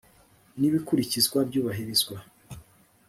[0.57, 2.15] n ibikurikizwa byubahirizwa